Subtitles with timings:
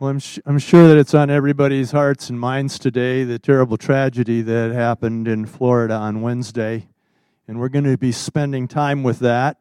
[0.00, 3.76] Well, I'm, sh- I'm sure that it's on everybody's hearts and minds today the terrible
[3.76, 6.88] tragedy that happened in Florida on Wednesday.
[7.46, 9.58] And we're going to be spending time with that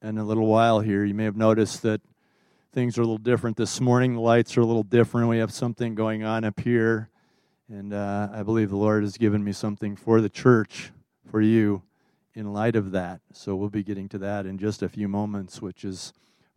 [0.00, 1.04] in a little while here.
[1.04, 2.00] You may have noticed that
[2.72, 4.14] things are a little different this morning.
[4.14, 5.28] The lights are a little different.
[5.28, 7.10] We have something going on up here.
[7.68, 10.92] And uh, I believe the Lord has given me something for the church,
[11.28, 11.82] for you,
[12.32, 13.22] in light of that.
[13.32, 16.12] So we'll be getting to that in just a few moments, which is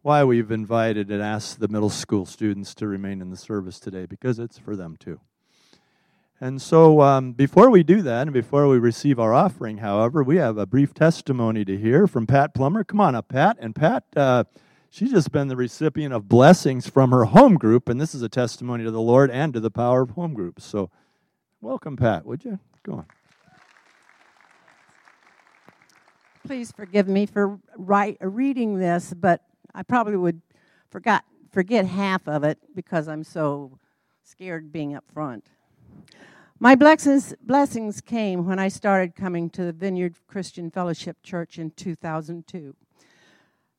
[0.07, 4.05] why we've invited and asked the middle school students to remain in the service today,
[4.05, 5.20] because it's for them too.
[6.39, 10.38] And so, um, before we do that, and before we receive our offering, however, we
[10.38, 12.85] have a brief testimony to hear from Pat Plummer.
[12.85, 13.57] Come on up, Pat.
[13.59, 14.45] And Pat, uh,
[14.89, 18.30] she's just been the recipient of blessings from her home group, and this is a
[18.30, 20.63] testimony to the Lord and to the power of home groups.
[20.63, 20.89] So,
[21.59, 22.25] welcome, Pat.
[22.25, 23.05] Would you go on?
[26.45, 29.41] Please forgive me for write, reading this, but
[29.77, 30.41] I probably would
[30.90, 33.78] forgot forget half of it because I'm so
[34.23, 35.45] scared being up front.
[36.59, 41.70] My blessings, blessings came when I started coming to the Vineyard Christian Fellowship Church in
[41.70, 42.75] 2002.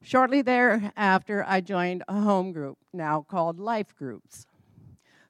[0.00, 4.46] Shortly thereafter, I joined a home group, now called Life Groups.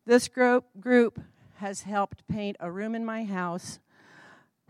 [0.05, 1.19] This group, group
[1.55, 3.79] has helped paint a room in my house,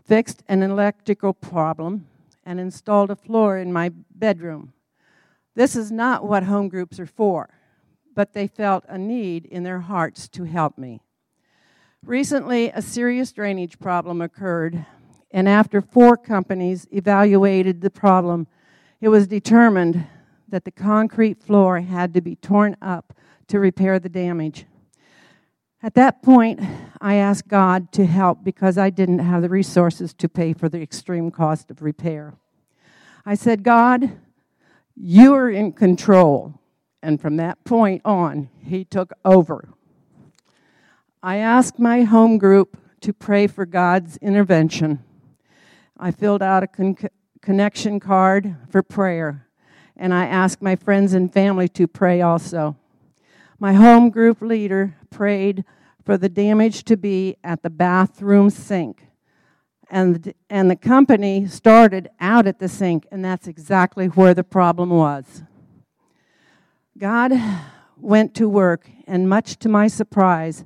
[0.01, 2.07] fixed an electrical problem,
[2.45, 4.71] and installed a floor in my bedroom.
[5.59, 7.49] This is not what home groups are for,
[8.15, 11.01] but they felt a need in their hearts to help me.
[12.01, 14.85] Recently, a serious drainage problem occurred,
[15.31, 18.47] and after four companies evaluated the problem,
[19.01, 20.07] it was determined
[20.47, 23.13] that the concrete floor had to be torn up
[23.49, 24.65] to repair the damage.
[25.83, 26.61] At that point,
[27.01, 30.81] I asked God to help because I didn't have the resources to pay for the
[30.81, 32.35] extreme cost of repair.
[33.25, 34.09] I said, God,
[34.99, 36.59] you are in control.
[37.01, 39.69] And from that point on, he took over.
[41.23, 45.03] I asked my home group to pray for God's intervention.
[45.97, 46.97] I filled out a con-
[47.41, 49.47] connection card for prayer,
[49.95, 52.75] and I asked my friends and family to pray also.
[53.57, 55.63] My home group leader prayed
[56.03, 59.08] for the damage to be at the bathroom sink
[59.89, 64.89] and, and the company started out at the sink, and that's exactly where the problem
[64.89, 65.43] was.
[66.97, 67.33] God
[67.97, 70.65] went to work, and much to my surprise,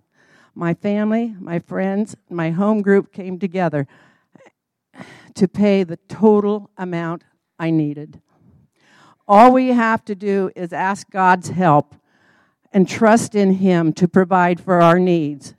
[0.56, 3.88] my family, my friends, my home group came together
[5.35, 7.23] to pay the total amount
[7.57, 8.22] I needed.
[9.28, 11.95] All we have to do is ask God's help
[12.72, 15.56] and trust in Him to provide for our needs.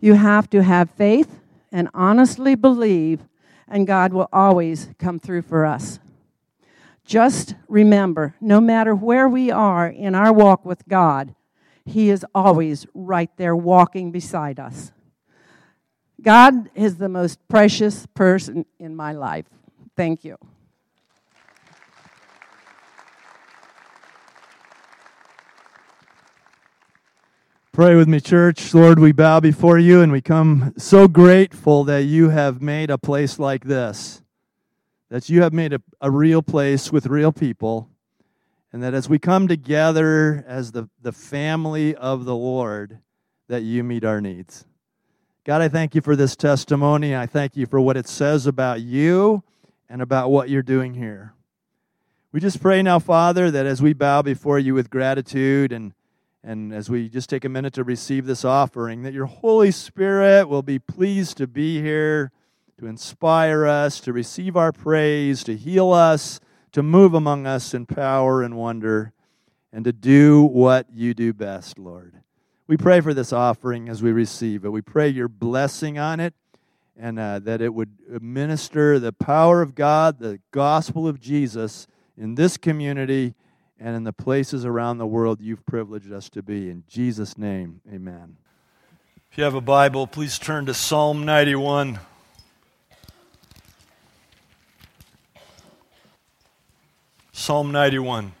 [0.00, 1.40] You have to have faith
[1.72, 3.24] and honestly believe,
[3.68, 5.98] and God will always come through for us.
[7.04, 11.34] Just remember no matter where we are in our walk with God,
[11.84, 14.92] He is always right there walking beside us.
[16.20, 19.46] God is the most precious person in my life.
[19.96, 20.36] Thank you.
[27.76, 28.72] Pray with me, church.
[28.72, 32.96] Lord, we bow before you and we come so grateful that you have made a
[32.96, 34.22] place like this,
[35.10, 37.90] that you have made a, a real place with real people,
[38.72, 43.00] and that as we come together as the, the family of the Lord,
[43.48, 44.64] that you meet our needs.
[45.44, 47.14] God, I thank you for this testimony.
[47.14, 49.42] I thank you for what it says about you
[49.90, 51.34] and about what you're doing here.
[52.32, 55.92] We just pray now, Father, that as we bow before you with gratitude and
[56.46, 60.48] and as we just take a minute to receive this offering, that your Holy Spirit
[60.48, 62.30] will be pleased to be here,
[62.78, 66.38] to inspire us, to receive our praise, to heal us,
[66.70, 69.12] to move among us in power and wonder,
[69.72, 72.14] and to do what you do best, Lord.
[72.68, 74.70] We pray for this offering as we receive it.
[74.70, 76.34] We pray your blessing on it
[76.96, 82.36] and uh, that it would minister the power of God, the gospel of Jesus in
[82.36, 83.34] this community
[83.78, 86.70] and in the places around the world you've privileged us to be.
[86.70, 88.36] In Jesus' name, amen.
[89.30, 91.98] If you have a Bible, please turn to Psalm 91.
[97.32, 98.32] Psalm 91.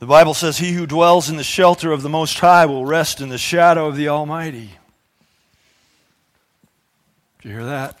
[0.00, 3.20] The Bible says, He who dwells in the shelter of the Most High will rest
[3.20, 4.72] in the shadow of the Almighty.
[7.40, 7.96] Did you hear that?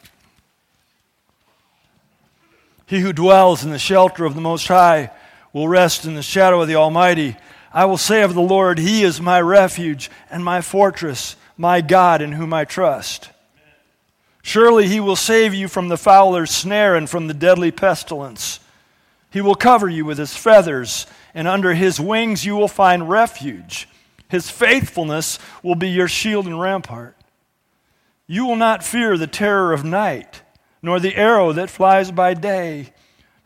[2.86, 5.10] He who dwells in the shelter of the Most High
[5.52, 7.36] will rest in the shadow of the Almighty.
[7.72, 12.20] I will say of the Lord, He is my refuge and my fortress, my God
[12.20, 13.30] in whom I trust.
[14.42, 18.60] Surely He will save you from the fowler's snare and from the deadly pestilence.
[19.34, 23.88] He will cover you with his feathers, and under his wings you will find refuge.
[24.28, 27.16] His faithfulness will be your shield and rampart.
[28.28, 30.42] You will not fear the terror of night,
[30.84, 32.92] nor the arrow that flies by day,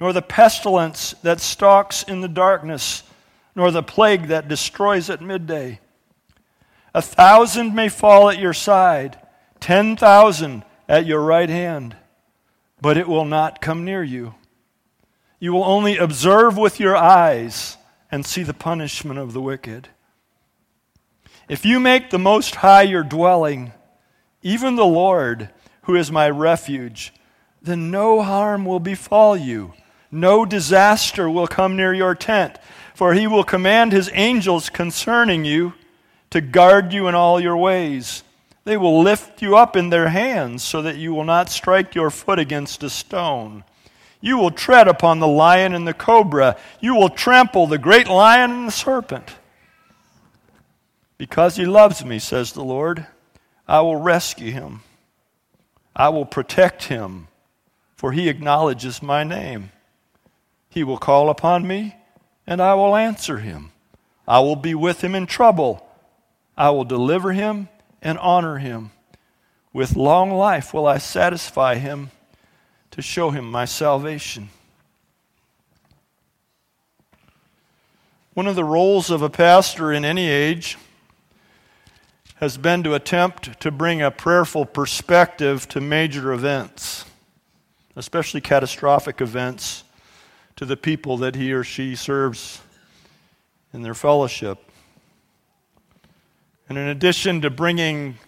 [0.01, 3.05] nor the pestilence that stalks in the darkness,
[3.55, 5.79] nor the plague that destroys at midday.
[6.93, 9.21] A thousand may fall at your side,
[9.61, 11.95] ten thousand at your right hand,
[12.81, 14.35] but it will not come near you.
[15.39, 17.77] You will only observe with your eyes
[18.11, 19.87] and see the punishment of the wicked.
[21.49, 23.73] If you make the Most High your dwelling,
[24.43, 25.51] even the Lord,
[25.83, 27.13] who is my refuge,
[27.69, 29.75] then no harm will befall you.
[30.11, 32.59] No disaster will come near your tent,
[32.95, 35.75] for he will command his angels concerning you
[36.31, 38.23] to guard you in all your ways.
[38.65, 42.11] They will lift you up in their hands so that you will not strike your
[42.11, 43.65] foot against a stone.
[44.21, 46.57] You will tread upon the lion and the cobra.
[46.81, 49.37] You will trample the great lion and the serpent.
[51.17, 53.07] Because he loves me, says the Lord,
[53.67, 54.83] I will rescue him.
[55.95, 57.28] I will protect him,
[57.99, 59.73] for he acknowledges my name.
[60.69, 61.97] He will call upon me,
[62.47, 63.73] and I will answer him.
[64.27, 65.85] I will be with him in trouble.
[66.57, 67.69] I will deliver him
[68.01, 68.93] and honor him.
[69.73, 72.13] With long life will I satisfy him
[72.93, 74.51] to show him my salvation.
[78.33, 80.79] One of the roles of a pastor in any age
[82.37, 87.05] has been to attempt to bring a prayerful perspective to major events,
[87.99, 89.83] especially catastrophic events,
[90.55, 92.61] to the people that he or she serves
[93.73, 94.59] in their fellowship.
[96.69, 98.19] And in addition to bringing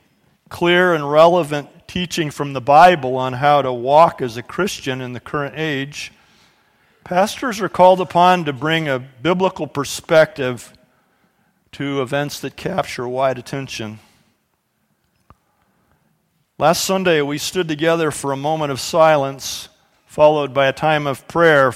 [0.48, 5.12] clear and relevant teaching from the Bible on how to walk as a Christian in
[5.12, 6.12] the current age,
[7.04, 10.72] pastors are called upon to bring a biblical perspective
[11.72, 14.00] to events that capture wide attention.
[16.60, 19.70] Last Sunday, we stood together for a moment of silence,
[20.04, 21.72] followed by a time of prayer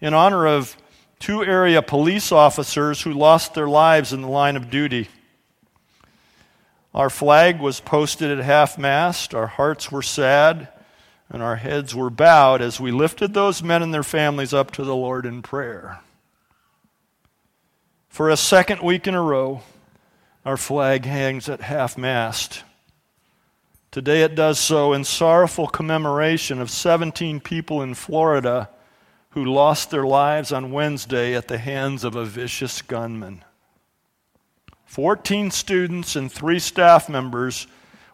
[0.00, 0.74] in honor of
[1.18, 5.08] two area police officers who lost their lives in the line of duty.
[6.94, 10.68] Our flag was posted at half mast, our hearts were sad,
[11.28, 14.84] and our heads were bowed as we lifted those men and their families up to
[14.84, 16.00] the Lord in prayer.
[18.08, 19.60] For a second week in a row,
[20.46, 22.62] our flag hangs at half mast.
[23.90, 28.68] Today it does so in sorrowful commemoration of 17 people in Florida
[29.30, 33.44] who lost their lives on Wednesday at the hands of a vicious gunman.
[34.86, 37.66] 14 students and three staff members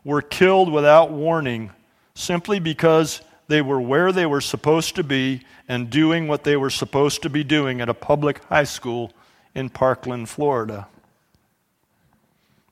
[0.04, 1.70] were killed without warning
[2.14, 6.70] simply because they were where they were supposed to be and doing what they were
[6.70, 9.12] supposed to be doing at a public high school
[9.54, 10.88] in Parkland, Florida.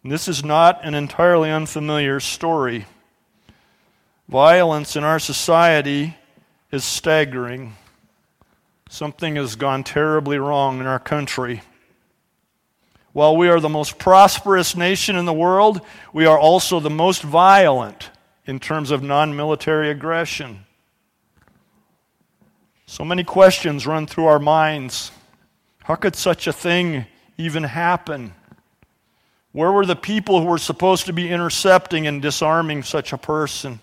[0.03, 2.87] This is not an entirely unfamiliar story.
[4.29, 6.17] Violence in our society
[6.73, 7.75] is staggering.
[8.89, 11.63] Something has gone terribly wrong in our country.
[13.13, 15.81] While we are the most prosperous nation in the world,
[16.13, 18.11] we are also the most violent
[18.47, 20.65] in terms of non military aggression.
[22.87, 25.13] So many questions run through our minds.
[25.83, 28.33] How could such a thing even happen?
[29.53, 33.81] Where were the people who were supposed to be intercepting and disarming such a person?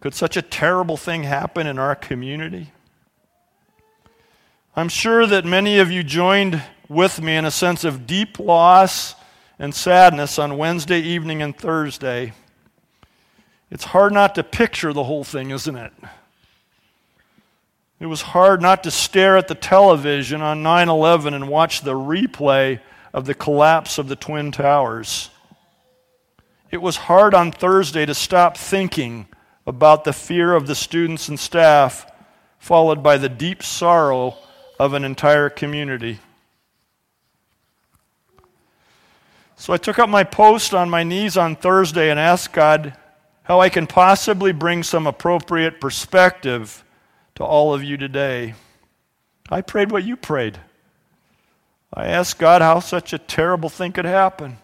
[0.00, 2.70] Could such a terrible thing happen in our community?
[4.76, 9.14] I'm sure that many of you joined with me in a sense of deep loss
[9.58, 12.32] and sadness on Wednesday evening and Thursday.
[13.70, 15.92] It's hard not to picture the whole thing, isn't it?
[17.98, 21.94] It was hard not to stare at the television on 9 11 and watch the
[21.94, 22.80] replay
[23.14, 25.30] of the collapse of the Twin Towers.
[26.72, 29.28] It was hard on Thursday to stop thinking
[29.68, 32.10] about the fear of the students and staff,
[32.58, 34.36] followed by the deep sorrow
[34.80, 36.18] of an entire community.
[39.54, 42.96] So I took up my post on my knees on Thursday and asked God
[43.44, 46.82] how I can possibly bring some appropriate perspective
[47.36, 48.54] to all of you today.
[49.48, 50.58] I prayed what you prayed.
[51.94, 54.58] I asked God how such a terrible thing could happen.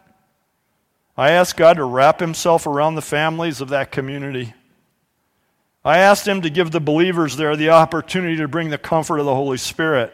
[1.16, 4.52] I asked God to wrap Himself around the families of that community.
[5.84, 9.26] I asked Him to give the believers there the opportunity to bring the comfort of
[9.26, 10.12] the Holy Spirit.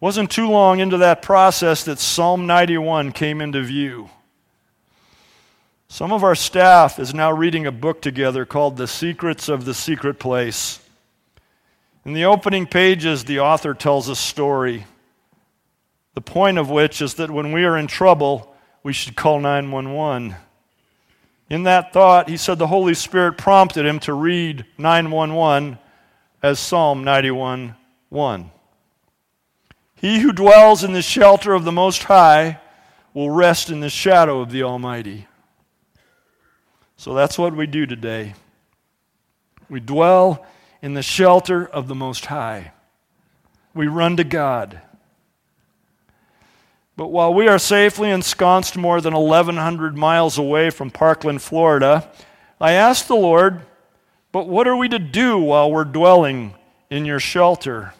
[0.00, 4.08] Wasn't too long into that process that Psalm 91 came into view.
[5.88, 9.74] Some of our staff is now reading a book together called The Secrets of the
[9.74, 10.80] Secret Place.
[12.08, 14.86] In the opening pages, the author tells a story,
[16.14, 20.34] the point of which is that when we are in trouble, we should call 911.
[21.50, 25.76] In that thought, he said the Holy Spirit prompted him to read 911
[26.42, 27.76] as Psalm 91
[28.08, 28.50] 1.
[29.96, 32.58] He who dwells in the shelter of the Most High
[33.12, 35.26] will rest in the shadow of the Almighty.
[36.96, 38.32] So that's what we do today.
[39.68, 40.46] We dwell
[40.80, 42.72] in the shelter of the Most High.
[43.74, 44.80] We run to God.
[46.96, 52.10] But while we are safely ensconced more than 1,100 miles away from Parkland, Florida,
[52.60, 53.62] I asked the Lord,
[54.32, 56.54] But what are we to do while we're dwelling
[56.90, 57.94] in your shelter?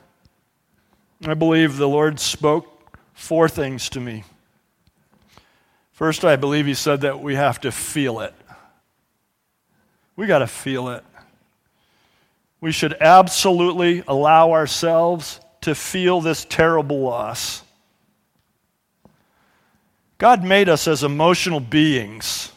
[1.24, 4.24] I believe the Lord spoke four things to me.
[5.92, 8.34] First, I believe He said that we have to feel it.
[10.16, 11.04] We got to feel it.
[12.60, 17.62] We should absolutely allow ourselves to feel this terrible loss.
[20.18, 22.50] God made us as emotional beings.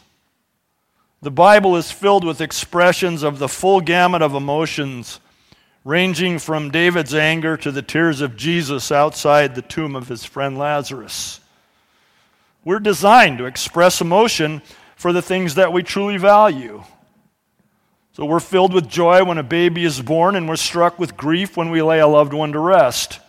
[1.20, 5.20] The Bible is filled with expressions of the full gamut of emotions,
[5.84, 10.58] ranging from David's anger to the tears of Jesus outside the tomb of his friend
[10.58, 11.38] Lazarus.
[12.64, 14.62] We're designed to express emotion
[14.96, 16.82] for the things that we truly value.
[18.14, 21.56] So we're filled with joy when a baby is born, and we're struck with grief
[21.56, 23.20] when we lay a loved one to rest.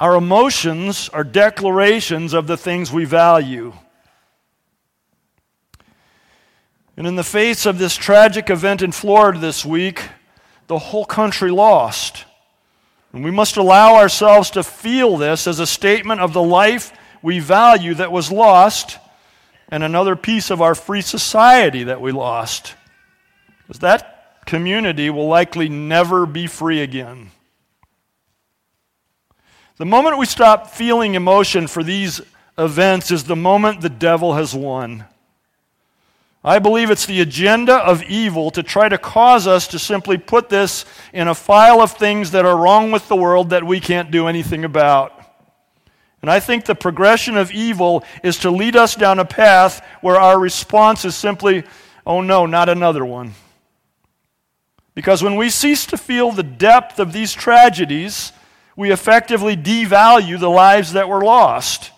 [0.00, 3.74] Our emotions are declarations of the things we value.
[6.96, 10.08] And in the face of this tragic event in Florida this week,
[10.68, 12.24] the whole country lost.
[13.12, 17.40] And we must allow ourselves to feel this as a statement of the life we
[17.40, 18.98] value that was lost
[19.68, 22.74] and another piece of our free society that we lost.
[23.66, 27.30] Because that community will likely never be free again.
[29.76, 32.20] The moment we stop feeling emotion for these
[32.56, 35.04] events is the moment the devil has won.
[36.42, 40.48] I believe it's the agenda of evil to try to cause us to simply put
[40.48, 44.12] this in a file of things that are wrong with the world that we can't
[44.12, 45.12] do anything about.
[46.22, 50.16] And I think the progression of evil is to lead us down a path where
[50.16, 51.64] our response is simply,
[52.06, 53.34] oh no, not another one.
[54.96, 58.32] Because when we cease to feel the depth of these tragedies,
[58.76, 61.92] we effectively devalue the lives that were lost.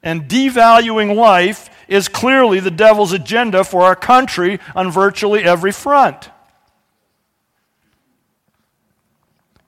[0.00, 6.30] And devaluing life is clearly the devil's agenda for our country on virtually every front.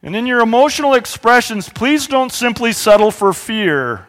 [0.00, 4.06] And in your emotional expressions, please don't simply settle for fear.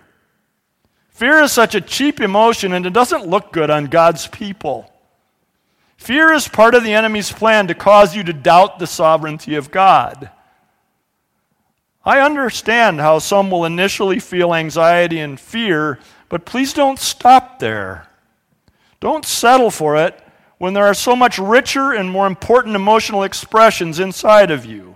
[1.10, 4.92] Fear is such a cheap emotion and it doesn't look good on God's people.
[6.00, 9.70] Fear is part of the enemy's plan to cause you to doubt the sovereignty of
[9.70, 10.32] God.
[12.06, 18.08] I understand how some will initially feel anxiety and fear, but please don't stop there.
[19.02, 20.18] Don't settle for it
[20.58, 24.96] when there are so much richer and more important emotional expressions inside of you.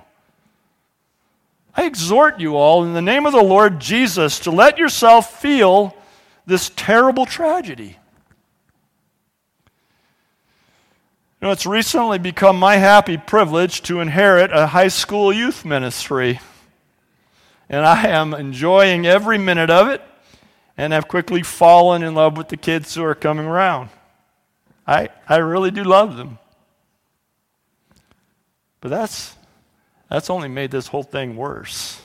[1.75, 5.98] I exhort you all in the name of the Lord Jesus to let yourself feel
[6.45, 7.98] this terrible tragedy.
[11.43, 16.39] You know, it's recently become my happy privilege to inherit a high school youth ministry.
[17.67, 20.01] And I am enjoying every minute of it
[20.77, 23.89] and have quickly fallen in love with the kids who are coming around.
[24.88, 26.39] I, I really do love them.
[28.79, 29.35] But that's,
[30.09, 32.01] that's only made this whole thing worse.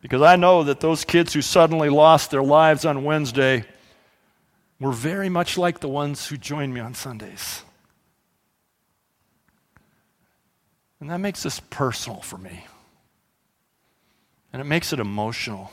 [0.00, 3.64] Because I know that those kids who suddenly lost their lives on Wednesday
[4.78, 7.62] were very much like the ones who join me on Sundays.
[11.00, 12.66] And that makes this personal for me.
[14.52, 15.72] And it makes it emotional.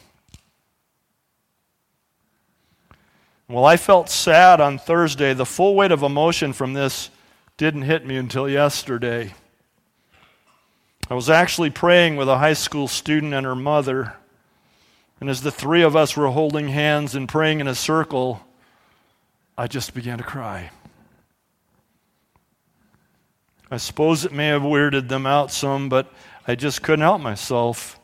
[3.47, 5.33] Well, I felt sad on Thursday.
[5.33, 7.09] The full weight of emotion from this
[7.57, 9.33] didn't hit me until yesterday.
[11.09, 14.15] I was actually praying with a high school student and her mother.
[15.19, 18.41] And as the three of us were holding hands and praying in a circle,
[19.57, 20.71] I just began to cry.
[23.69, 26.11] I suppose it may have weirded them out some, but
[26.47, 27.99] I just couldn't help myself.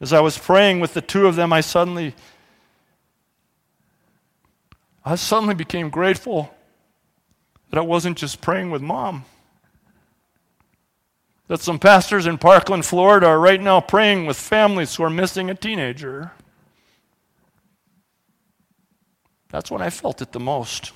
[0.00, 2.14] As I was praying with the two of them, I suddenly
[5.04, 6.54] I suddenly became grateful
[7.70, 9.24] that I wasn't just praying with mom.
[11.48, 15.50] That some pastors in Parkland, Florida are right now praying with families who are missing
[15.50, 16.32] a teenager.
[19.54, 20.90] That's when I felt it the most.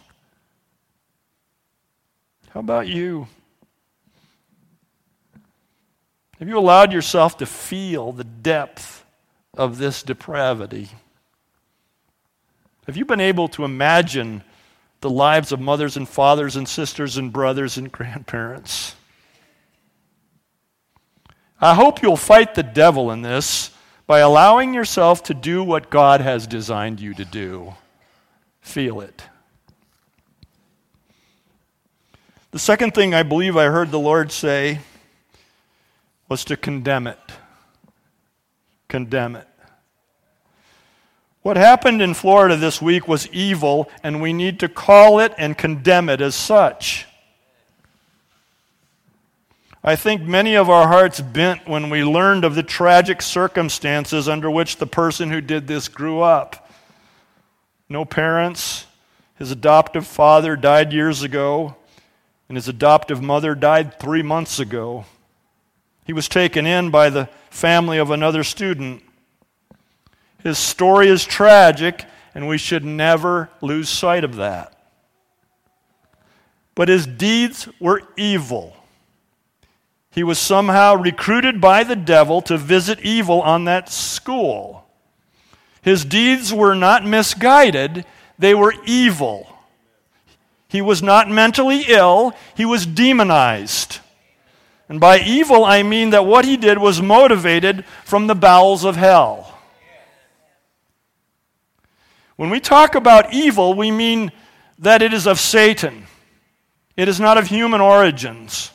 [2.51, 3.29] How about you?
[6.41, 9.05] Have you allowed yourself to feel the depth
[9.57, 10.89] of this depravity?
[12.89, 14.43] Have you been able to imagine
[15.03, 18.97] the lives of mothers and fathers and sisters and brothers and grandparents?
[21.61, 23.71] I hope you'll fight the devil in this
[24.09, 27.75] by allowing yourself to do what God has designed you to do.
[28.69, 29.23] Feel it.
[32.51, 34.81] The second thing I believe I heard the Lord say
[36.29, 37.19] was to condemn it.
[38.87, 39.49] Condemn it.
[41.41, 45.57] What happened in Florida this week was evil, and we need to call it and
[45.57, 47.07] condemn it as such.
[49.83, 54.51] I think many of our hearts bent when we learned of the tragic circumstances under
[54.51, 56.68] which the person who did this grew up.
[57.89, 58.87] No parents,
[59.37, 61.77] his adoptive father died years ago,
[62.49, 65.05] and his adoptive mother died three months ago.
[66.05, 69.03] He was taken in by the family of another student.
[70.43, 72.05] His story is tragic,
[72.35, 74.75] and we should never lose sight of that.
[76.75, 78.77] But his deeds were evil.
[80.11, 84.88] He was somehow recruited by the devil to visit evil on that school.
[85.89, 88.05] His deeds were not misguided,
[88.39, 89.49] they were evil.
[90.69, 94.01] He was not mentally ill, he was demonized.
[94.91, 98.97] And by evil, I mean that what he did was motivated from the bowels of
[98.97, 99.59] hell.
[102.37, 104.31] When we talk about evil, we mean
[104.79, 106.05] that it is of Satan,
[106.99, 108.73] it is not of human origins.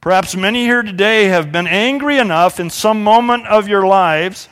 [0.00, 4.48] Perhaps many here today have been angry enough in some moment of your lives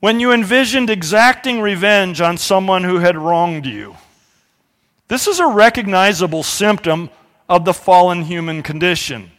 [0.00, 3.96] when you envisioned exacting revenge on someone who had wronged you.
[5.08, 7.10] This is a recognizable symptom
[7.48, 9.30] of the fallen human condition.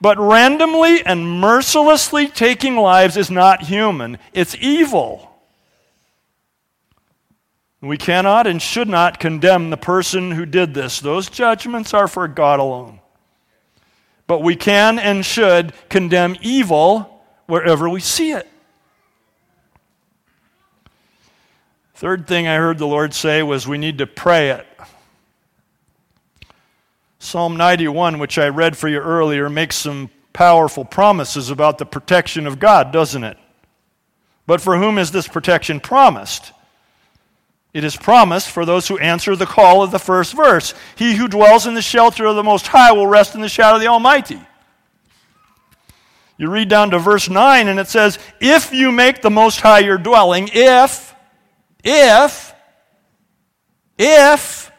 [0.00, 5.30] But randomly and mercilessly taking lives is not human, it's evil.
[7.80, 11.00] We cannot and should not condemn the person who did this.
[11.00, 13.00] Those judgments are for God alone.
[14.28, 18.48] But we can and should condemn evil wherever we see it.
[22.02, 24.66] Third thing I heard the Lord say was we need to pray it.
[27.20, 32.48] Psalm 91, which I read for you earlier, makes some powerful promises about the protection
[32.48, 33.38] of God, doesn't it?
[34.48, 36.52] But for whom is this protection promised?
[37.72, 40.74] It is promised for those who answer the call of the first verse.
[40.96, 43.76] He who dwells in the shelter of the Most High will rest in the shadow
[43.76, 44.40] of the Almighty.
[46.36, 49.78] You read down to verse 9, and it says, If you make the Most High
[49.78, 51.11] your dwelling, if,
[51.84, 52.54] if,
[53.98, 54.70] if,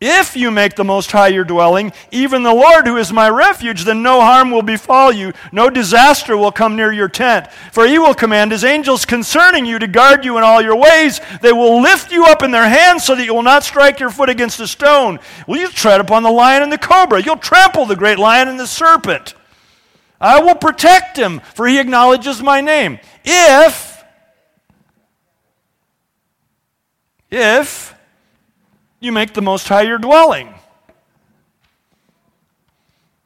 [0.00, 3.84] if you make the Most High your dwelling, even the Lord who is my refuge,
[3.84, 7.50] then no harm will befall you, no disaster will come near your tent.
[7.72, 11.20] For he will command his angels concerning you to guard you in all your ways.
[11.40, 14.10] They will lift you up in their hands so that you will not strike your
[14.10, 15.20] foot against a stone.
[15.46, 17.22] Will you tread upon the lion and the cobra?
[17.22, 19.34] You'll trample the great lion and the serpent.
[20.20, 22.98] I will protect him, for he acknowledges my name.
[23.24, 23.93] If,
[27.34, 27.94] if,
[29.00, 30.54] you make the Most High your dwelling.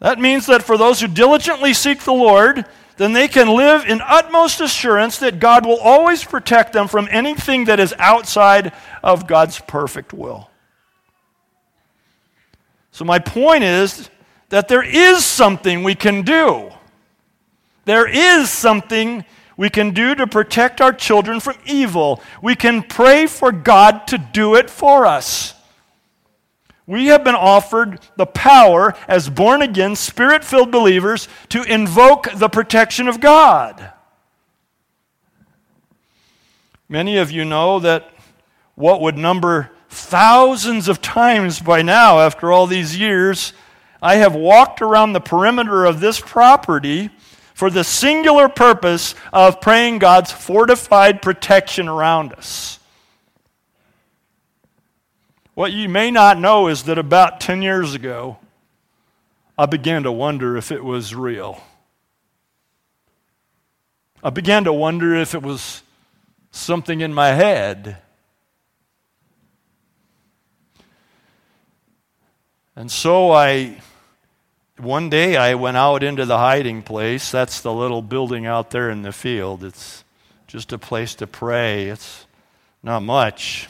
[0.00, 2.64] That means that for those who diligently seek the Lord,
[2.98, 7.66] then they can live in utmost assurance that God will always protect them from anything
[7.66, 10.50] that is outside of God's perfect will.
[12.90, 14.10] So, my point is
[14.48, 16.72] that there is something we can do.
[17.84, 19.24] There is something
[19.58, 22.22] we can do to protect our children from evil.
[22.40, 25.54] We can pray for God to do it for us
[26.88, 32.48] we have been offered the power as born again, spirit filled believers to invoke the
[32.48, 33.92] protection of God.
[36.88, 38.10] Many of you know that
[38.74, 43.52] what would number thousands of times by now, after all these years,
[44.00, 47.10] I have walked around the perimeter of this property
[47.58, 52.78] for the singular purpose of praying God's fortified protection around us.
[55.54, 58.38] What you may not know is that about 10 years ago,
[59.58, 61.60] I began to wonder if it was real.
[64.22, 65.82] I began to wonder if it was
[66.52, 67.96] something in my head.
[72.76, 73.80] And so I,
[74.80, 77.30] one day I went out into the hiding place.
[77.30, 79.64] That's the little building out there in the field.
[79.64, 80.04] It's
[80.46, 81.88] just a place to pray.
[81.88, 82.26] It's
[82.82, 83.68] not much,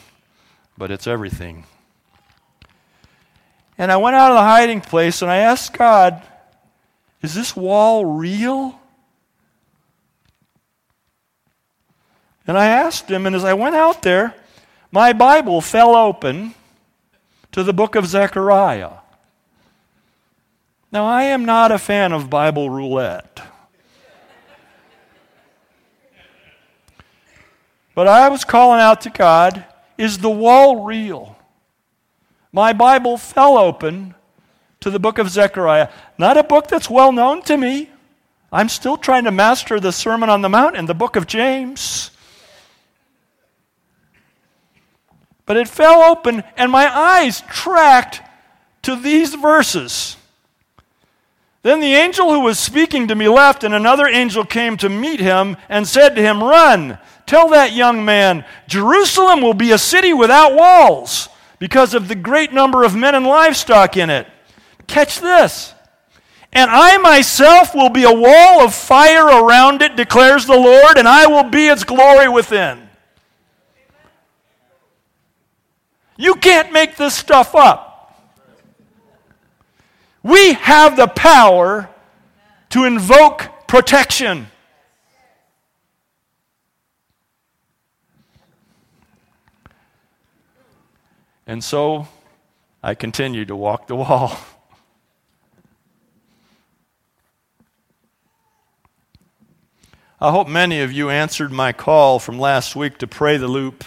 [0.77, 1.65] but it's everything.
[3.77, 6.21] And I went out of the hiding place and I asked God,
[7.21, 8.79] Is this wall real?
[12.45, 14.33] And I asked him, and as I went out there,
[14.91, 16.55] my Bible fell open
[17.51, 18.98] to the book of Zechariah.
[20.91, 23.41] Now, I am not a fan of Bible roulette.
[27.93, 29.65] But I was calling out to God,
[29.97, 31.37] is the wall real?
[32.51, 34.15] My Bible fell open
[34.79, 37.89] to the book of Zechariah, not a book that's well known to me.
[38.51, 42.09] I'm still trying to master the Sermon on the Mount and the book of James.
[45.45, 48.21] But it fell open, and my eyes tracked
[48.83, 50.15] to these verses.
[51.69, 55.19] Then the angel who was speaking to me left, and another angel came to meet
[55.19, 60.11] him and said to him, Run, tell that young man, Jerusalem will be a city
[60.11, 61.29] without walls
[61.59, 64.25] because of the great number of men and livestock in it.
[64.87, 65.75] Catch this.
[66.51, 71.07] And I myself will be a wall of fire around it, declares the Lord, and
[71.07, 72.89] I will be its glory within.
[76.17, 77.88] You can't make this stuff up.
[80.21, 81.89] We have the power
[82.71, 84.47] to invoke protection.
[91.47, 92.07] And so
[92.83, 94.37] I continue to walk the wall.
[100.21, 103.85] I hope many of you answered my call from last week to pray the loop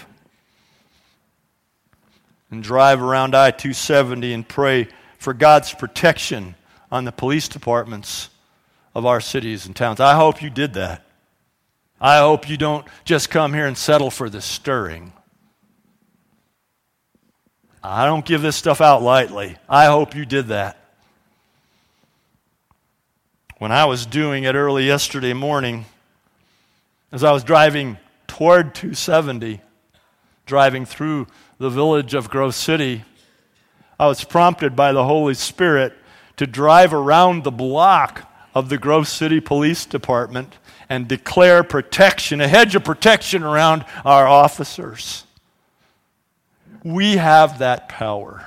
[2.49, 4.87] and drive around I 270 and pray
[5.23, 6.53] for God's protection
[6.91, 8.29] on the police departments
[8.93, 10.01] of our cities and towns.
[10.01, 11.01] I hope you did that.
[12.01, 15.13] I hope you don't just come here and settle for the stirring.
[17.81, 19.55] I don't give this stuff out lightly.
[19.69, 20.77] I hope you did that.
[23.59, 25.85] When I was doing it early yesterday morning,
[27.13, 29.61] as I was driving toward 270,
[30.45, 31.27] driving through
[31.59, 33.05] the village of Grove City,
[34.03, 35.93] I was prompted by the Holy Spirit
[36.35, 40.57] to drive around the block of the Grove City Police Department
[40.89, 45.23] and declare protection, a hedge of protection around our officers.
[46.83, 48.45] We have that power.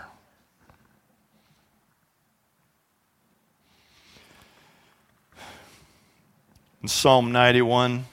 [6.83, 8.05] In Psalm 91,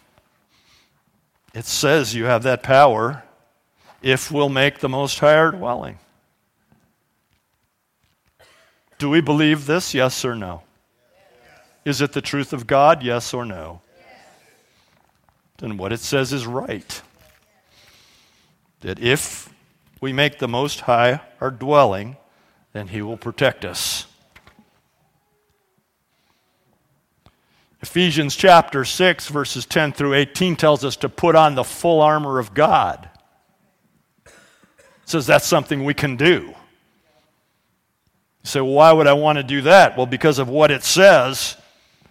[1.54, 3.26] it says you have that power
[4.02, 6.00] if we'll make the Most High our dwelling.
[9.04, 9.94] Do we believe this?
[9.94, 10.62] Yes or no?
[11.84, 13.04] Is it the truth of God?
[13.04, 13.82] Yes or no?
[15.58, 17.02] Then what it says is right.
[18.80, 19.54] That if
[20.00, 22.16] we make the Most High our dwelling,
[22.72, 24.08] then He will protect us.
[27.82, 32.40] Ephesians chapter 6, verses 10 through 18 tells us to put on the full armor
[32.40, 33.10] of God.
[34.26, 34.32] It
[35.04, 36.56] says that's something we can do.
[38.44, 39.96] You say, why would I want to do that?
[39.96, 41.56] Well, because of what it says.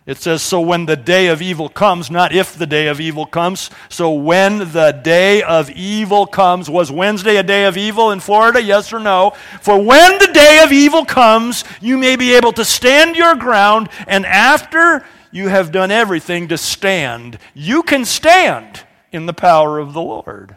[0.04, 3.24] It says, so when the day of evil comes, not if the day of evil
[3.24, 3.70] comes.
[3.88, 8.60] So when the day of evil comes, was Wednesday a day of evil in Florida?
[8.60, 9.34] Yes or no?
[9.60, 13.90] For when the day of evil comes, you may be able to stand your ground,
[14.08, 19.92] and after you have done everything to stand, you can stand in the power of
[19.92, 20.56] the Lord.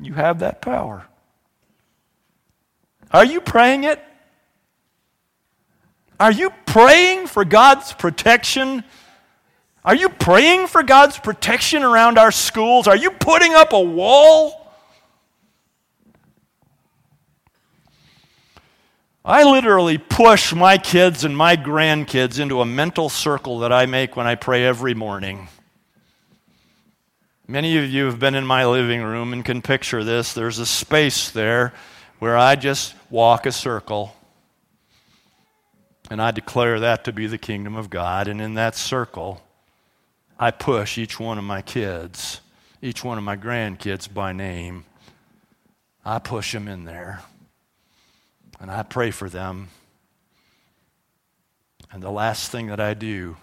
[0.00, 1.06] You have that power.
[3.10, 4.02] Are you praying it?
[6.18, 8.84] Are you praying for God's protection?
[9.84, 12.88] Are you praying for God's protection around our schools?
[12.88, 14.62] Are you putting up a wall?
[19.24, 24.16] I literally push my kids and my grandkids into a mental circle that I make
[24.16, 25.48] when I pray every morning.
[27.48, 30.32] Many of you have been in my living room and can picture this.
[30.32, 31.74] There's a space there
[32.18, 34.14] where I just walk a circle
[36.10, 38.28] and I declare that to be the kingdom of God.
[38.28, 39.42] And in that circle,
[40.38, 42.40] I push each one of my kids,
[42.80, 44.84] each one of my grandkids by name.
[46.04, 47.22] I push them in there
[48.60, 49.68] and I pray for them.
[51.90, 53.36] And the last thing that I do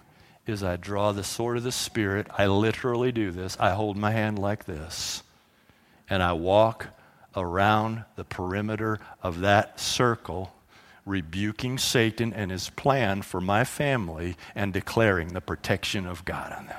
[0.46, 2.26] is I draw the sword of the Spirit.
[2.36, 3.56] I literally do this.
[3.58, 5.22] I hold my hand like this
[6.08, 6.86] and I walk
[7.36, 10.52] around the perimeter of that circle,
[11.06, 16.66] rebuking Satan and his plan for my family and declaring the protection of God on
[16.66, 16.78] them.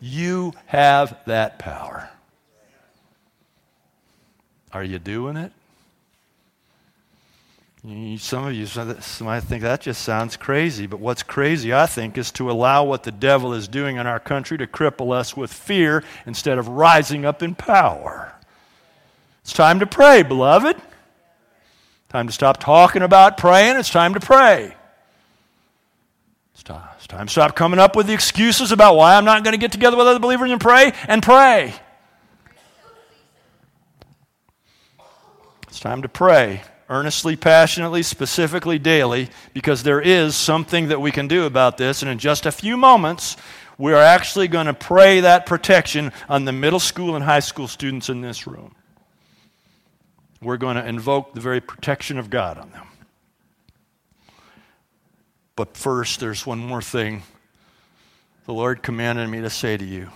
[0.00, 2.10] You have that power.
[4.72, 5.52] Are you doing it?
[8.18, 8.66] Some of you
[9.24, 13.04] might think that just sounds crazy, but what's crazy, I think, is to allow what
[13.04, 17.24] the devil is doing in our country to cripple us with fear instead of rising
[17.24, 18.34] up in power.
[19.60, 20.74] Time to pray, beloved.
[22.08, 23.76] Time to stop talking about praying.
[23.76, 24.74] It's time to pray.
[26.54, 29.44] It's time, it's time to stop coming up with the excuses about why I'm not
[29.44, 31.74] going to get together with other believers and pray and pray.
[35.68, 41.28] It's time to pray earnestly, passionately, specifically, daily, because there is something that we can
[41.28, 42.00] do about this.
[42.00, 43.36] And in just a few moments,
[43.76, 47.68] we are actually going to pray that protection on the middle school and high school
[47.68, 48.74] students in this room.
[50.42, 52.86] We're going to invoke the very protection of God on them.
[55.54, 57.22] But first, there's one more thing
[58.46, 60.08] the Lord commanded me to say to you,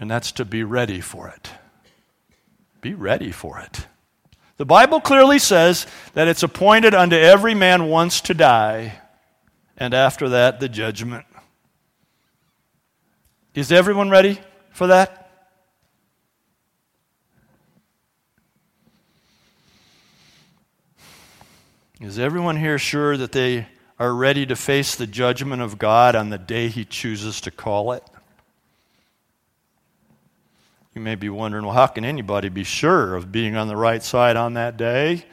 [0.00, 1.50] and that's to be ready for it.
[2.80, 3.86] Be ready for it.
[4.56, 8.98] The Bible clearly says that it's appointed unto every man once to die,
[9.76, 11.26] and after that, the judgment.
[13.54, 15.21] Is everyone ready for that?
[22.02, 26.30] Is everyone here sure that they are ready to face the judgment of God on
[26.30, 28.02] the day He chooses to call it?
[30.96, 34.02] You may be wondering, well, how can anybody be sure of being on the right
[34.02, 35.24] side on that day?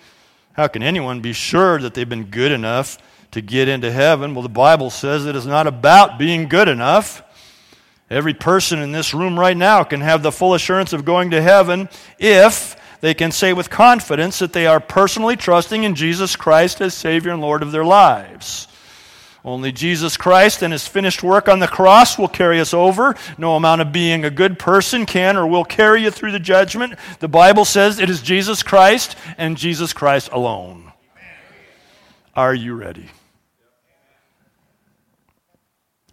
[0.53, 2.99] How can anyone be sure that they've been good enough
[3.31, 4.35] to get into heaven?
[4.35, 7.23] Well, the Bible says it is not about being good enough.
[8.11, 11.41] Every person in this room right now can have the full assurance of going to
[11.41, 16.81] heaven if they can say with confidence that they are personally trusting in Jesus Christ
[16.81, 18.67] as Savior and Lord of their lives.
[19.43, 23.15] Only Jesus Christ and his finished work on the cross will carry us over.
[23.37, 26.95] No amount of being a good person can or will carry you through the judgment.
[27.19, 30.91] The Bible says it is Jesus Christ and Jesus Christ alone.
[32.35, 33.09] Are you ready?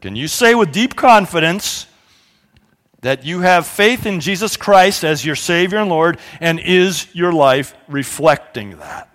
[0.01, 1.86] Can you say with deep confidence
[3.02, 7.32] that you have faith in Jesus Christ as your Savior and Lord, and is your
[7.32, 9.09] life reflecting that?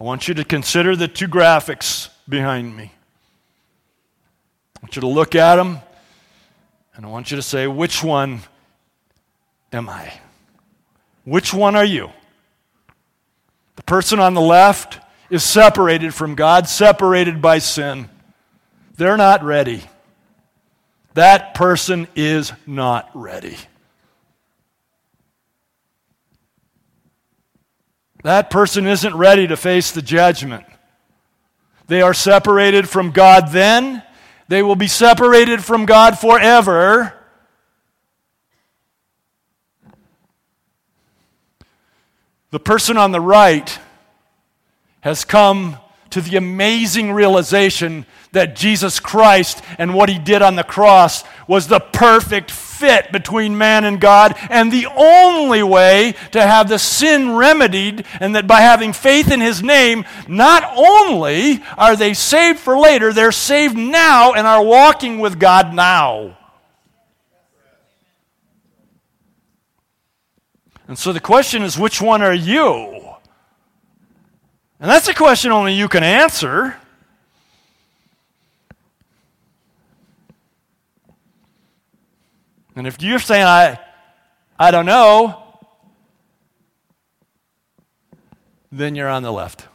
[0.00, 2.92] I want you to consider the two graphics behind me.
[4.76, 5.78] I want you to look at them,
[6.94, 8.40] and I want you to say, which one
[9.72, 10.12] am I?
[11.24, 12.10] Which one are you?
[13.76, 14.98] The person on the left
[15.30, 18.08] is separated from God, separated by sin.
[18.96, 19.82] They're not ready.
[21.14, 23.56] That person is not ready.
[28.22, 30.66] That person isn't ready to face the judgment.
[31.86, 34.02] They are separated from God then,
[34.48, 37.14] they will be separated from God forever.
[42.50, 43.78] The person on the right
[45.00, 45.78] has come
[46.10, 51.66] to the amazing realization that Jesus Christ and what he did on the cross was
[51.66, 57.36] the perfect fit between man and God and the only way to have the sin
[57.36, 62.78] remedied, and that by having faith in his name, not only are they saved for
[62.78, 66.36] later, they're saved now and are walking with God now.
[70.88, 73.09] And so the question is which one are you?
[74.80, 76.74] And that's a question only you can answer.
[82.74, 83.78] And if you're saying, I,
[84.58, 85.42] I don't know,
[88.72, 89.68] then you're on the left.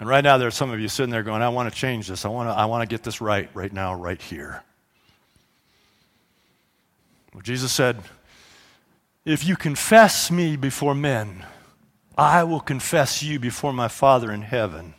[0.00, 2.24] And right now, there's some of you sitting there going, I want to change this.
[2.24, 4.62] I want to, I want to get this right, right now, right here.
[7.32, 8.02] Well, Jesus said,
[9.24, 11.44] If you confess me before men,
[12.16, 14.94] I will confess you before my Father in heaven.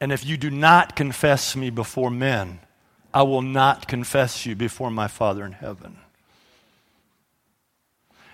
[0.00, 2.60] And if you do not confess me before men,
[3.12, 5.98] I will not confess you before my Father in heaven.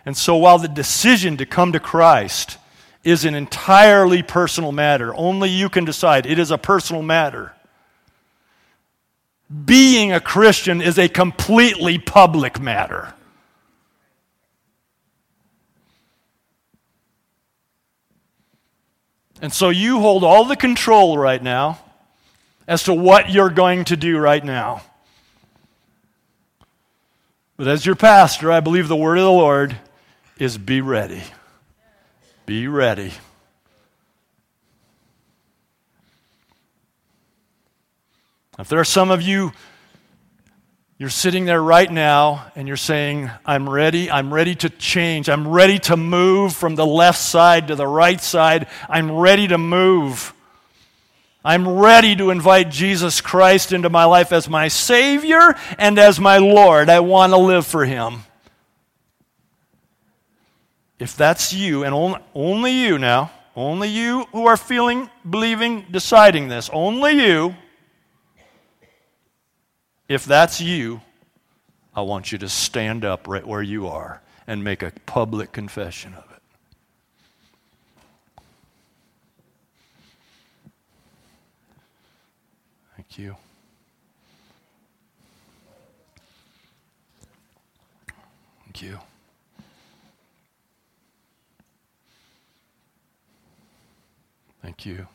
[0.04, 2.58] And so, while the decision to come to Christ
[3.02, 7.52] is an entirely personal matter, only you can decide, it is a personal matter.
[9.64, 13.14] Being a Christian is a completely public matter.
[19.42, 21.78] And so you hold all the control right now
[22.68, 24.82] as to what you're going to do right now.
[27.56, 29.76] But as your pastor, I believe the word of the Lord
[30.38, 31.22] is be ready.
[32.50, 33.12] Be ready.
[38.58, 39.52] If there are some of you,
[40.98, 45.46] you're sitting there right now and you're saying, I'm ready, I'm ready to change, I'm
[45.46, 50.34] ready to move from the left side to the right side, I'm ready to move.
[51.44, 56.38] I'm ready to invite Jesus Christ into my life as my Savior and as my
[56.38, 56.88] Lord.
[56.88, 58.24] I want to live for Him.
[61.00, 66.48] If that's you, and only, only you now, only you who are feeling, believing, deciding
[66.48, 67.56] this, only you,
[70.08, 71.00] if that's you,
[71.96, 76.12] I want you to stand up right where you are and make a public confession
[76.12, 76.42] of it.
[82.96, 83.36] Thank you.
[88.64, 88.98] Thank you.
[94.80, 95.06] Thank you.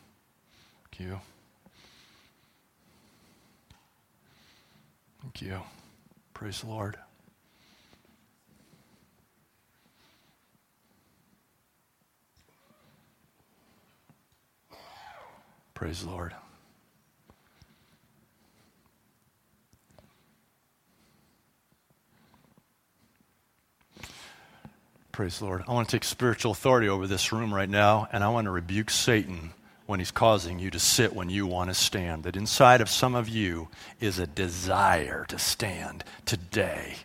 [5.22, 5.60] Thank you.
[6.34, 6.96] Praise the Lord.
[15.74, 16.32] Praise the Lord.
[25.16, 25.64] Praise the Lord.
[25.66, 28.50] I want to take spiritual authority over this room right now, and I want to
[28.50, 29.54] rebuke Satan
[29.86, 32.24] when he's causing you to sit when you want to stand.
[32.24, 36.96] That inside of some of you is a desire to stand today.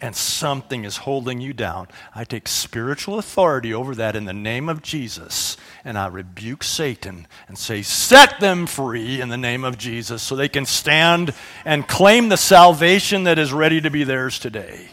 [0.00, 1.88] And something is holding you down.
[2.14, 5.56] I take spiritual authority over that in the name of Jesus.
[5.84, 10.36] And I rebuke Satan and say, Set them free in the name of Jesus so
[10.36, 14.90] they can stand and claim the salvation that is ready to be theirs today.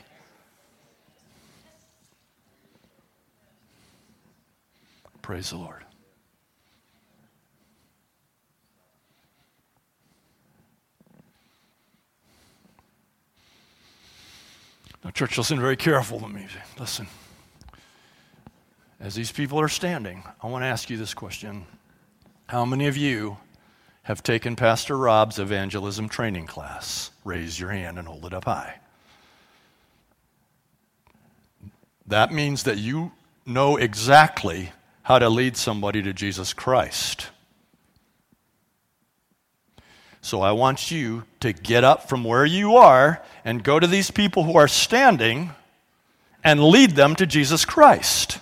[5.21, 5.85] Praise the Lord.
[15.03, 16.47] Now, church, listen very careful to me.
[16.79, 17.07] Listen.
[18.99, 21.65] As these people are standing, I want to ask you this question
[22.47, 23.37] How many of you
[24.03, 27.09] have taken Pastor Rob's evangelism training class?
[27.23, 28.79] Raise your hand and hold it up high.
[32.05, 33.11] That means that you
[33.45, 34.71] know exactly
[35.03, 37.29] how to lead somebody to Jesus Christ.
[40.21, 44.11] So I want you to get up from where you are and go to these
[44.11, 45.51] people who are standing
[46.43, 48.39] and lead them to Jesus Christ.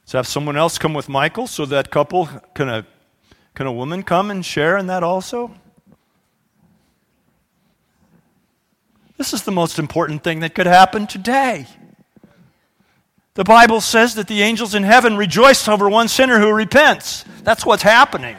[0.00, 2.86] Let's have someone else come with Michael so that couple can a,
[3.54, 5.54] can a woman come and share in that also?
[9.22, 11.68] This is the most important thing that could happen today.
[13.34, 17.24] The Bible says that the angels in heaven rejoice over one sinner who repents.
[17.44, 18.36] That's what's happening.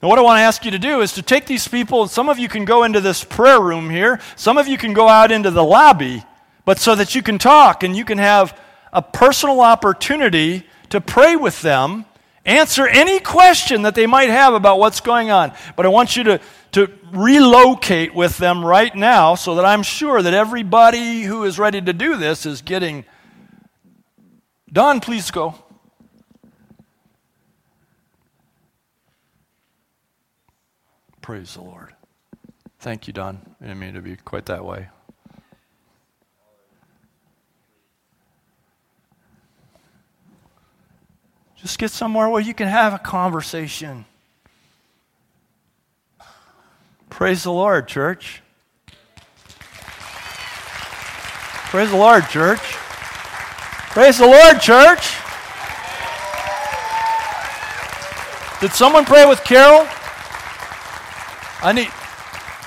[0.00, 2.10] Now, what I want to ask you to do is to take these people, and
[2.12, 5.08] some of you can go into this prayer room here, some of you can go
[5.08, 6.22] out into the lobby,
[6.64, 8.56] but so that you can talk and you can have
[8.92, 12.04] a personal opportunity to pray with them,
[12.44, 15.52] answer any question that they might have about what's going on.
[15.74, 16.40] But I want you to
[16.72, 21.80] to relocate with them right now so that I'm sure that everybody who is ready
[21.80, 23.04] to do this is getting.
[24.72, 25.54] Don, please go.
[31.20, 31.94] Praise the Lord.
[32.80, 33.40] Thank you, Don.
[33.60, 34.88] I didn't mean to be quite that way.
[41.54, 44.04] Just get somewhere where you can have a conversation.
[47.12, 48.42] Praise the Lord, church.
[51.70, 52.58] Praise the Lord, church.
[53.90, 55.14] Praise the Lord, church.
[58.62, 59.86] Did someone pray with Carol?
[61.62, 61.90] I need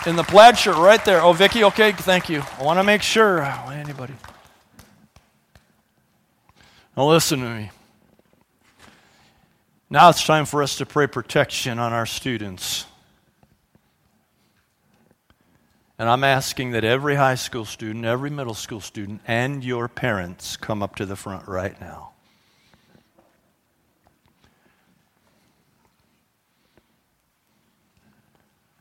[0.06, 1.22] in the plaid shirt right there.
[1.22, 2.44] Oh, Vicky, okay, thank you.
[2.60, 3.42] I want to make sure.
[3.42, 4.14] Anybody?
[6.96, 7.72] Now listen to me.
[9.90, 12.86] Now it's time for us to pray protection on our students.
[15.98, 20.58] And I'm asking that every high school student, every middle school student, and your parents
[20.58, 22.12] come up to the front right now.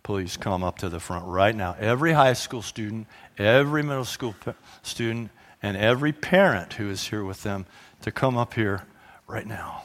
[0.02, 1.76] Please come up to the front right now.
[1.78, 3.06] Every high school student,
[3.38, 4.34] every middle school
[4.82, 5.30] student,
[5.62, 7.64] and every parent who is here with them
[8.02, 8.84] to come up here
[9.26, 9.84] right now.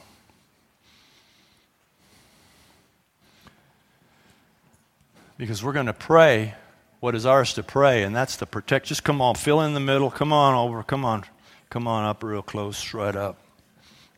[5.40, 6.54] because we're going to pray
[7.00, 8.86] what is ours to pray, and that's to protect.
[8.86, 10.10] Just come on, fill in the middle.
[10.10, 10.82] Come on over.
[10.82, 11.24] Come on.
[11.70, 13.38] Come on up real close, right up.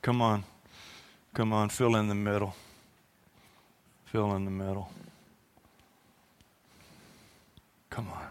[0.02, 0.44] Come on.
[1.34, 2.54] Come on, fill in the middle.
[4.06, 4.90] Fill in the middle.
[7.88, 8.26] Come on.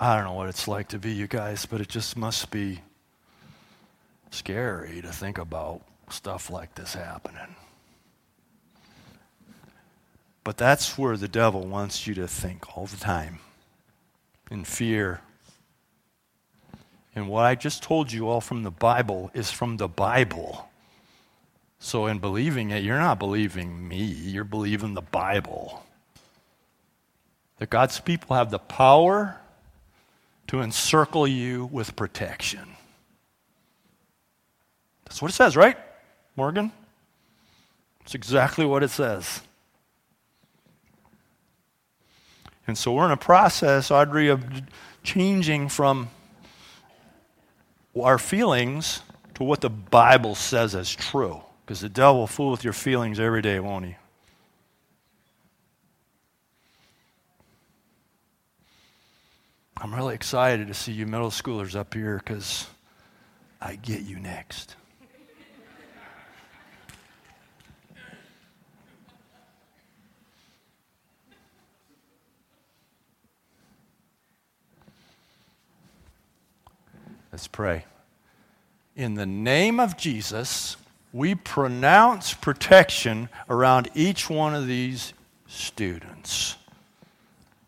[0.00, 2.80] I don't know what it's like to be you guys, but it just must be
[4.30, 5.80] scary to think about
[6.12, 7.56] stuff like this happening.
[10.44, 13.40] But that's where the devil wants you to think all the time
[14.50, 15.20] in fear.
[17.14, 20.68] And what I just told you all from the Bible is from the Bible.
[21.80, 25.84] So, in believing it, you're not believing me, you're believing the Bible.
[27.58, 29.38] That God's people have the power
[30.48, 32.76] to encircle you with protection.
[35.04, 35.76] That's what it says, right,
[36.38, 36.70] Morgan?
[38.04, 39.42] It's exactly what it says.
[42.68, 44.44] And so we're in a process, Audrey, of
[45.02, 46.10] changing from
[48.00, 49.02] our feelings
[49.34, 51.42] to what the Bible says as true.
[51.66, 53.96] Because the devil will fool with your feelings every day, won't he?
[59.76, 62.68] I'm really excited to see you middle schoolers up here because
[63.60, 64.76] I get you next.
[77.30, 77.84] Let's pray.
[78.96, 80.76] In the name of Jesus,
[81.12, 85.12] we pronounce protection around each one of these
[85.46, 86.56] students.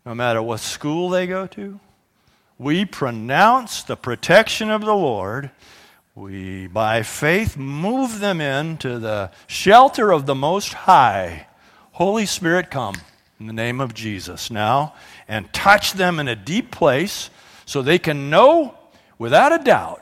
[0.05, 1.79] No matter what school they go to,
[2.57, 5.51] we pronounce the protection of the Lord.
[6.15, 11.47] We, by faith, move them into the shelter of the Most High.
[11.93, 12.95] Holy Spirit, come
[13.39, 14.95] in the name of Jesus now
[15.27, 17.29] and touch them in a deep place
[17.65, 18.75] so they can know
[19.21, 20.01] without a doubt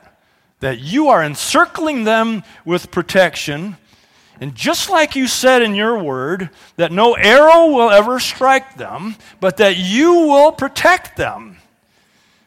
[0.61, 3.75] that you are encircling them with protection.
[4.39, 9.17] And just like you said in your word, that no arrow will ever strike them,
[9.41, 11.57] but that you will protect them.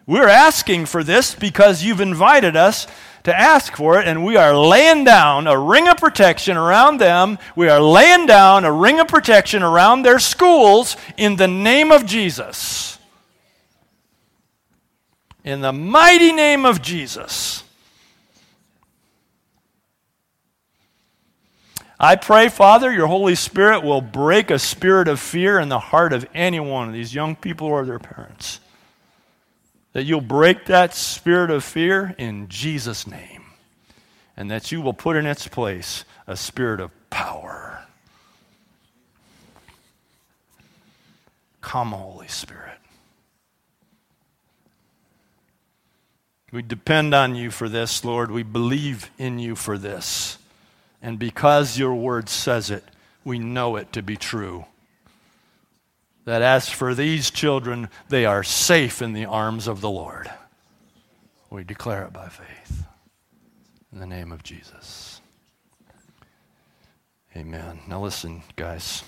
[0.07, 2.87] We're asking for this because you've invited us
[3.25, 7.39] to ask for it, and we are laying down a ring of protection around them.
[7.55, 12.07] We are laying down a ring of protection around their schools in the name of
[12.07, 12.99] Jesus.
[15.45, 17.65] In the mighty name of Jesus.
[21.99, 26.13] I pray, Father, your Holy Spirit will break a spirit of fear in the heart
[26.13, 28.61] of any one of these young people or their parents.
[29.93, 33.45] That you'll break that spirit of fear in Jesus' name.
[34.37, 37.85] And that you will put in its place a spirit of power.
[41.61, 42.62] Come, Holy Spirit.
[46.53, 48.31] We depend on you for this, Lord.
[48.31, 50.37] We believe in you for this.
[51.01, 52.85] And because your word says it,
[53.25, 54.67] we know it to be true.
[56.27, 60.31] That as for these children, they are safe in the arms of the Lord.
[61.49, 62.85] We declare it by faith.
[63.91, 65.21] In the name of Jesus.
[67.35, 67.81] Amen.
[67.89, 69.03] Now, listen, guys.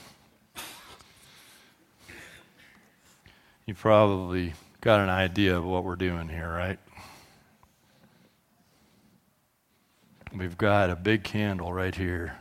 [3.67, 6.79] You probably got an idea of what we're doing here, right?
[10.37, 12.37] We've got a big candle right here.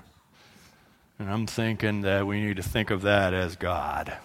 [1.20, 4.18] And I'm thinking that we need to think of that as God.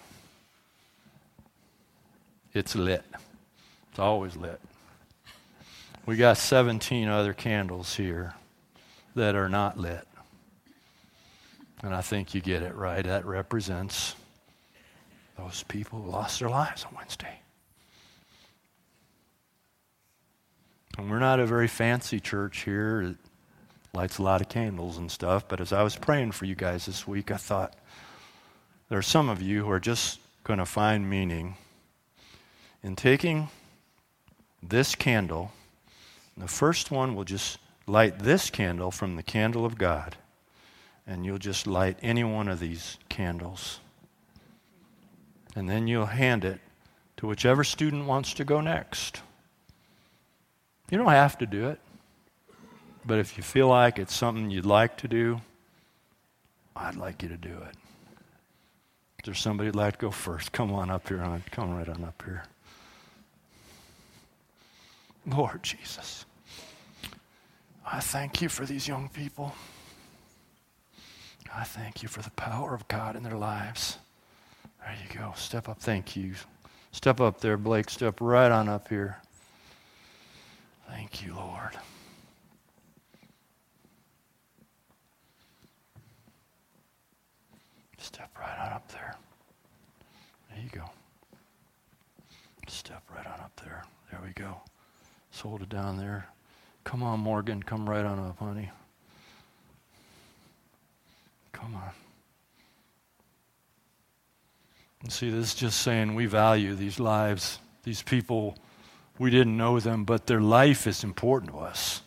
[2.51, 3.03] It's lit,
[3.91, 4.59] it's always lit.
[6.07, 8.33] We got 17 other candles here
[9.13, 10.07] that are not lit.
[11.83, 13.05] And I think you get it right.
[13.05, 14.15] That represents
[15.37, 17.39] those people who lost their lives on Wednesday.
[20.97, 23.15] And we're not a very fancy church here
[23.93, 25.47] lights a lot of candles and stuff.
[25.47, 27.75] But as I was praying for you guys this week, I thought
[28.89, 31.55] there are some of you who are just going to find meaning
[32.83, 33.49] in taking
[34.61, 35.51] this candle.
[36.37, 40.15] The first one will just light this candle from the candle of God,
[41.05, 43.79] and you'll just light any one of these candles.
[45.55, 46.59] And then you'll hand it
[47.17, 49.21] to whichever student wants to go next.
[50.89, 51.79] You don't have to do it.
[53.05, 55.41] But if you feel like it's something you'd like to do,
[56.75, 57.75] I'd like you to do it.
[59.19, 60.51] Is there's somebody who'd like to go first?
[60.51, 61.21] Come on up here.
[61.21, 62.43] On, come right on up here.
[65.25, 66.25] Lord Jesus,
[67.85, 69.53] I thank you for these young people.
[71.53, 73.97] I thank you for the power of God in their lives.
[74.79, 75.33] There you go.
[75.35, 75.79] Step up.
[75.79, 76.35] Thank you.
[76.91, 77.89] Step up there, Blake.
[77.89, 79.17] Step right on up here.
[80.89, 81.77] Thank you, Lord.
[87.97, 89.15] Step right on up there.
[90.49, 90.85] There you go.
[92.67, 93.83] Step right on up there.
[94.11, 94.61] There we go.
[95.31, 96.27] Just hold it down there.
[96.83, 97.63] Come on, Morgan.
[97.63, 98.69] Come right on up, honey.
[101.51, 101.91] Come on.
[105.01, 108.57] And see, this is just saying we value these lives, these people.
[109.17, 112.01] We didn't know them, but their life is important to us.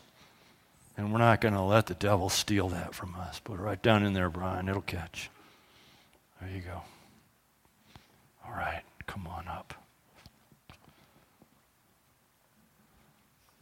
[0.97, 3.39] And we're not going to let the devil steal that from us.
[3.39, 4.69] Put it right down in there, Brian.
[4.69, 5.31] It'll catch.
[6.43, 6.83] There you go.
[8.45, 9.75] All right, come on up.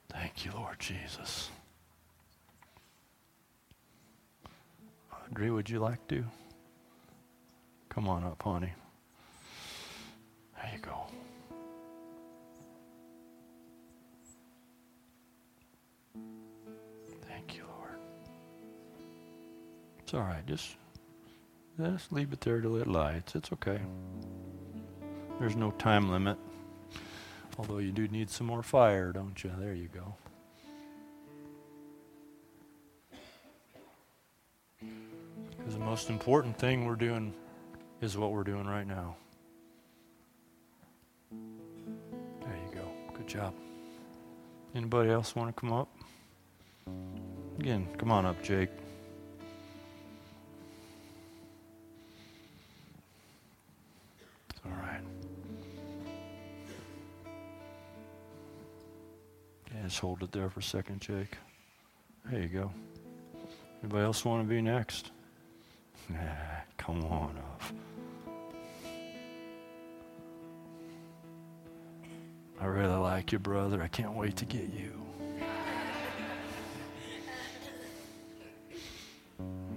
[0.09, 1.51] Thank you, Lord Jesus.
[5.13, 6.25] Audrey, would you like to?
[7.91, 8.73] Come on up, honey.
[10.57, 11.07] There you go.
[17.29, 17.99] Thank you, Lord.
[19.99, 20.45] It's all right.
[20.47, 20.77] Just,
[21.85, 23.35] just leave it there till it lights.
[23.35, 23.81] It's okay.
[25.39, 26.37] There's no time limit.
[27.59, 29.51] Although you do need some more fire, don't you?
[29.59, 30.15] There you go.
[35.59, 37.35] Because the most important thing we're doing
[38.01, 39.17] is what we're doing right now.
[41.31, 42.89] There you go.
[43.15, 43.55] Good job.
[44.75, 45.89] Anybody else want to come up?
[47.59, 48.71] Again, come on up, Jake.
[59.91, 61.37] Just hold it there for a second, Jake.
[62.25, 62.71] There you go.
[63.83, 65.11] Anybody else want to be next?
[66.09, 66.17] Nah,
[66.77, 67.63] come on up.
[72.61, 73.83] I really like you, brother.
[73.83, 74.93] I can't wait to get you.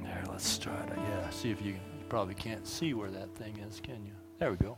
[0.03, 3.57] There, let's try to, yeah, see if you, you probably can't see where that thing
[3.67, 4.13] is, can you?
[4.37, 4.77] There we go.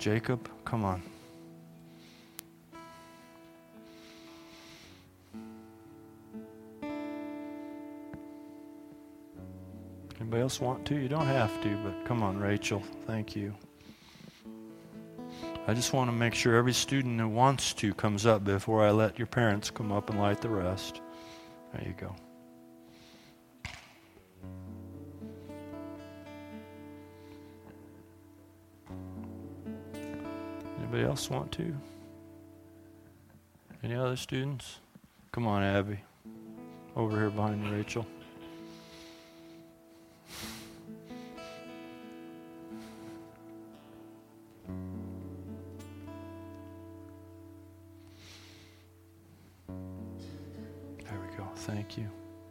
[0.00, 1.02] Jacob, come on.
[10.18, 10.94] Anybody else want to?
[10.94, 12.82] You don't have to, but come on, Rachel.
[13.06, 13.54] Thank you.
[15.66, 18.92] I just want to make sure every student who wants to comes up before I
[18.92, 21.02] let your parents come up and light the rest.
[21.74, 22.16] There you go.
[30.90, 31.72] Anybody else want to?
[33.84, 34.80] Any other students?
[35.30, 36.00] Come on, Abby.
[36.96, 38.04] Over here behind Rachel.
[50.98, 51.46] There we go.
[51.54, 52.08] Thank you.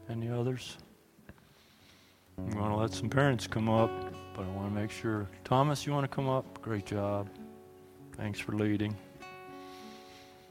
[0.09, 0.77] Any others?
[2.37, 3.91] I'm going to let some parents come up,
[4.33, 5.27] but I want to make sure.
[5.43, 6.61] Thomas, you want to come up?
[6.61, 7.27] Great job.
[8.19, 8.95] Thanks for leading.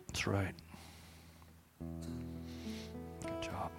[0.07, 0.55] That's right.
[3.21, 3.71] Good job.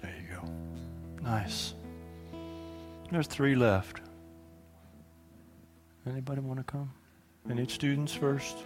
[0.00, 0.48] There you go.
[1.22, 1.74] Nice.
[3.10, 4.00] There's three left.
[6.08, 6.92] Anybody want to come?
[7.50, 8.58] Any students first?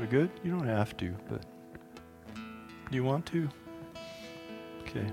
[0.00, 0.30] We good?
[0.42, 1.42] You don't have to, but
[2.34, 3.50] do you want to?
[4.80, 5.06] Okay.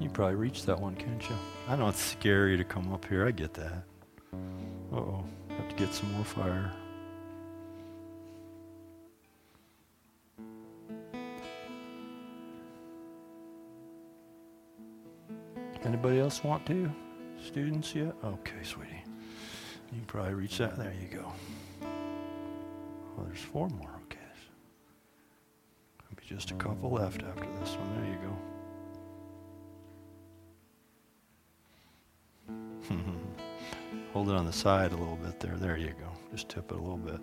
[0.00, 1.36] You probably reach that one, can't you?
[1.68, 3.28] I know it's scary to come up here.
[3.28, 3.84] I get that.
[4.92, 5.22] Oh.
[5.50, 6.72] Have to get some more fire.
[15.84, 16.90] Anybody else want to?
[17.44, 18.14] Students yet?
[18.24, 19.02] Okay, sweetie.
[19.92, 20.76] You can probably reach that.
[20.76, 21.32] There you go.
[21.82, 23.90] Oh, there's four more.
[24.04, 24.18] Okay.
[26.10, 27.94] Maybe just a couple left after this one.
[27.96, 28.36] There you go.
[32.90, 33.29] Hmm.
[34.12, 35.56] Hold it on the side a little bit there.
[35.56, 36.08] There you go.
[36.32, 37.20] Just tip it a little bit.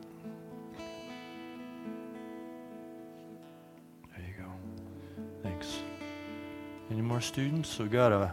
[4.16, 4.50] There you go.
[5.44, 5.80] Thanks.
[6.90, 7.70] Any more students?
[7.70, 8.32] So we got a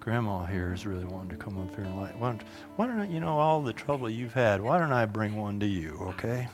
[0.00, 2.18] grandma here is really wanting to come up here and light.
[2.18, 2.42] Why don't,
[2.76, 4.62] why don't I, you know all the trouble you've had?
[4.62, 5.98] Why don't I bring one to you?
[6.08, 6.48] Okay.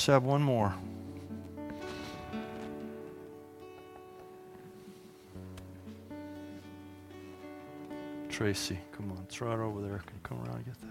[0.00, 0.74] just have one more.
[8.30, 9.98] Tracy, come on, it's right over there.
[9.98, 10.88] Can you come around and get that?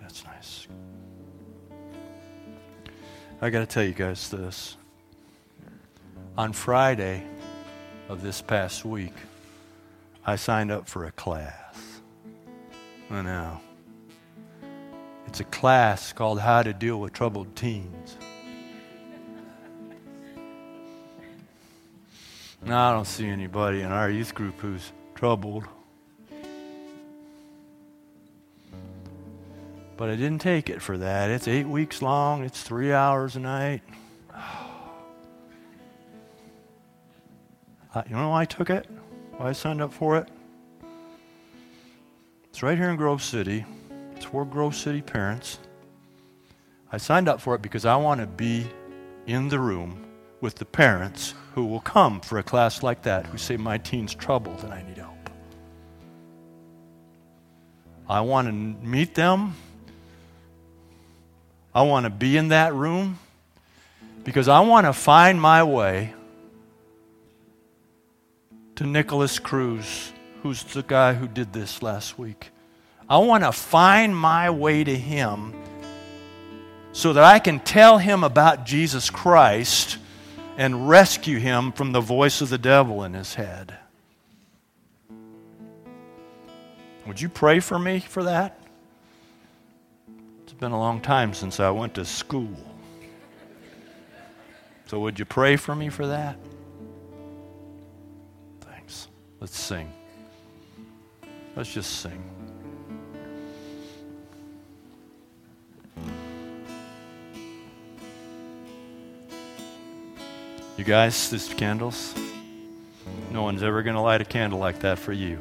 [0.00, 0.68] That's nice.
[3.42, 4.76] I got to tell you guys this.
[6.38, 7.24] On Friday
[8.08, 9.14] of this past week,
[10.28, 12.00] I signed up for a class.
[13.10, 13.60] I know.
[15.28, 18.16] It's a class called How to Deal with Troubled Teens.
[22.64, 25.62] Now, I don't see anybody in our youth group who's troubled.
[29.96, 31.30] But I didn't take it for that.
[31.30, 33.82] It's eight weeks long, it's three hours a night.
[38.08, 38.88] you know why I took it?
[39.38, 40.28] I signed up for it?
[42.48, 43.66] It's right here in Grove City.
[44.14, 45.58] It's for Grove City parents.
[46.90, 48.66] I signed up for it because I want to be
[49.26, 50.06] in the room
[50.40, 54.14] with the parents who will come for a class like that who say, My teen's
[54.14, 55.12] troubled and I need help.
[58.08, 59.54] I want to meet them.
[61.74, 63.18] I want to be in that room
[64.24, 66.14] because I want to find my way
[68.76, 70.12] to Nikolas Cruz,
[70.42, 72.50] who's the guy who did this last week.
[73.08, 75.54] I want to find my way to him
[76.92, 79.98] so that I can tell him about Jesus Christ
[80.58, 83.76] and rescue him from the voice of the devil in his head.
[87.06, 88.58] Would you pray for me for that?
[90.42, 92.56] It's been a long time since I went to school.
[94.86, 96.36] So, would you pray for me for that?
[99.40, 99.92] Let's sing.
[101.54, 102.22] Let's just sing.
[110.78, 112.14] You guys, these candles,
[113.30, 115.38] no one's ever going to light a candle like that for you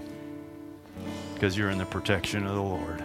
[1.33, 3.04] because you're in the protection of the Lord.